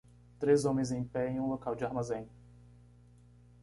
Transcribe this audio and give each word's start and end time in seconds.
três 0.39 0.65
homens 0.65 0.91
em 0.91 1.03
pé 1.03 1.29
em 1.29 1.39
um 1.39 1.45
local 1.47 1.75
de 1.75 1.85
armazém. 1.85 2.27